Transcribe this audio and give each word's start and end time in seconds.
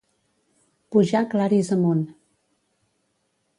Pujà 0.95 1.21
Claris 1.35 1.71
amunt. 1.77 2.03